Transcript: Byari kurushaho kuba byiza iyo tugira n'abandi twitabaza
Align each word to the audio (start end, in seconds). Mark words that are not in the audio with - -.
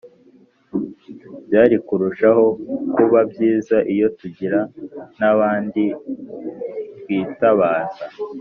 Byari 1.45 1.75
kurushaho 1.87 2.45
kuba 2.93 3.19
byiza 3.31 3.77
iyo 3.93 4.07
tugira 4.19 4.59
n'abandi 5.19 5.83
twitabaza 6.99 8.03